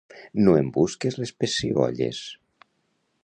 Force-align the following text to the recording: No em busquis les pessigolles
No 0.45 0.55
em 0.61 0.69
busquis 0.77 1.19
les 1.23 1.33
pessigolles 1.43 2.25